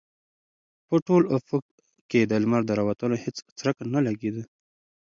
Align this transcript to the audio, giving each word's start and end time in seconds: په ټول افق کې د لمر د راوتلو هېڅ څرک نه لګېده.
په 0.87 0.95
ټول 1.07 1.23
افق 1.37 1.63
کې 2.09 2.21
د 2.25 2.31
لمر 2.43 2.61
د 2.65 2.71
راوتلو 2.79 3.15
هېڅ 3.23 3.37
څرک 3.59 3.77
نه 3.93 3.99
لګېده. 4.07 4.43